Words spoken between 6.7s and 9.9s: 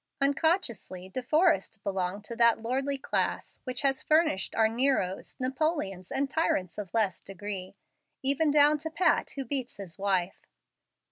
of less degree, even down to Pat who beats